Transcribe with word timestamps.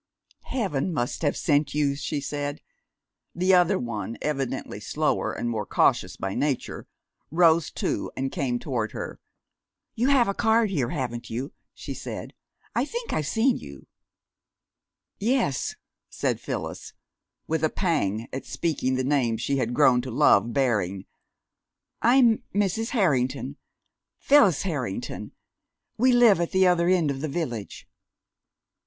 "Heaven 0.47 0.91
must 0.91 1.21
have 1.21 1.37
sent 1.37 1.75
you," 1.75 1.95
she 1.95 2.21
said. 2.21 2.63
The 3.35 3.53
other 3.53 3.77
one, 3.77 4.17
evidently 4.19 4.79
slower 4.79 5.31
and 5.31 5.47
more 5.47 5.67
cautious 5.67 6.17
by 6.17 6.33
nature, 6.33 6.87
rose 7.29 7.69
too, 7.69 8.11
and 8.17 8.31
came 8.31 8.57
toward 8.57 8.93
her. 8.93 9.19
"You 9.93 10.07
have 10.07 10.27
a 10.27 10.33
card 10.33 10.71
here, 10.71 10.89
haven't 10.89 11.29
you?" 11.29 11.53
she 11.75 11.93
said. 11.93 12.33
"I 12.73 12.83
think 12.83 13.13
I've 13.13 13.27
seen 13.27 13.57
you." 13.57 13.85
"Yes," 15.19 15.75
Phyllis 16.09 16.79
said, 16.81 16.95
with 17.45 17.63
a 17.63 17.69
pang 17.69 18.27
at 18.33 18.43
speaking 18.47 18.95
the 18.95 19.03
name 19.03 19.37
she 19.37 19.57
had 19.57 19.75
grown 19.75 20.01
to 20.01 20.09
love 20.09 20.51
bearing; 20.51 21.05
"I'm 22.01 22.41
Mrs. 22.55 22.89
Harrington 22.89 23.55
Phyllis 24.17 24.63
Harrington. 24.63 25.33
We 25.99 26.11
live 26.11 26.41
at 26.41 26.53
the 26.53 26.65
other 26.65 26.89
end 26.89 27.11
of 27.11 27.21
the 27.21 27.27
village." 27.29 27.87